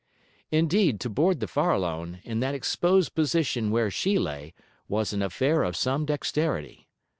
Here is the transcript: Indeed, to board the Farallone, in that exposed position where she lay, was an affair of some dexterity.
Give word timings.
Indeed, 0.49 0.99
to 1.01 1.11
board 1.11 1.41
the 1.41 1.45
Farallone, 1.47 2.21
in 2.23 2.39
that 2.39 2.55
exposed 2.55 3.13
position 3.13 3.69
where 3.69 3.91
she 3.91 4.17
lay, 4.17 4.55
was 4.87 5.13
an 5.13 5.21
affair 5.21 5.61
of 5.61 5.75
some 5.75 6.07
dexterity. 6.07 6.87